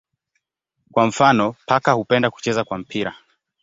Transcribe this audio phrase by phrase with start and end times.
[0.91, 3.15] Kwa mfano paka hupenda kucheza kwa mpira.